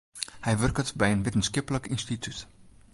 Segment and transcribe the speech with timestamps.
[0.45, 2.39] Hy wurket by in wittenskiplik ynstitút.